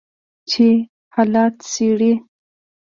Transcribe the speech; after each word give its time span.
چې 0.49 0.67
حالات 1.15 1.55
څیړي 1.71 2.13